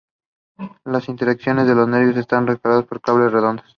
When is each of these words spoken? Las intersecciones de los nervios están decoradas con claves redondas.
Las 0.83 1.07
intersecciones 1.09 1.67
de 1.67 1.75
los 1.75 1.87
nervios 1.87 2.17
están 2.17 2.47
decoradas 2.47 2.87
con 2.87 2.97
claves 2.97 3.31
redondas. 3.31 3.67